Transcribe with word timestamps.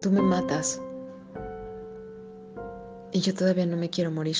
Tú 0.00 0.12
me 0.12 0.22
matas. 0.22 0.80
Y 3.12 3.20
yo 3.20 3.34
todavía 3.34 3.66
no 3.66 3.76
me 3.76 3.90
quiero 3.90 4.10
morir. 4.12 4.36